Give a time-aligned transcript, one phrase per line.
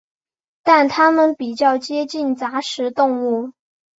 [0.63, 3.51] 但它们比较接近杂食动物。